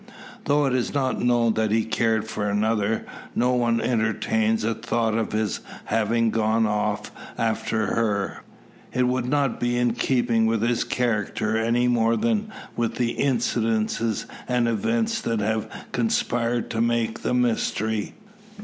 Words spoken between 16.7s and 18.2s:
to make the mystery.